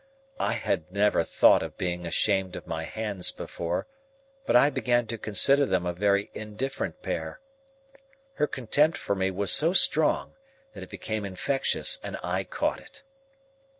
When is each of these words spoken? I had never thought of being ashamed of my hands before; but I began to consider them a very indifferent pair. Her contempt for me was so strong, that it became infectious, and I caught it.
I 0.39 0.53
had 0.53 0.91
never 0.91 1.23
thought 1.23 1.61
of 1.61 1.77
being 1.77 2.07
ashamed 2.07 2.55
of 2.55 2.65
my 2.65 2.85
hands 2.85 3.31
before; 3.31 3.85
but 4.47 4.55
I 4.55 4.71
began 4.71 5.05
to 5.05 5.17
consider 5.19 5.63
them 5.63 5.85
a 5.85 5.93
very 5.93 6.31
indifferent 6.33 7.03
pair. 7.03 7.39
Her 8.33 8.47
contempt 8.47 8.97
for 8.97 9.13
me 9.13 9.29
was 9.29 9.51
so 9.51 9.73
strong, 9.73 10.33
that 10.73 10.81
it 10.81 10.89
became 10.89 11.23
infectious, 11.23 11.99
and 12.03 12.17
I 12.23 12.43
caught 12.45 12.79
it. 12.79 13.03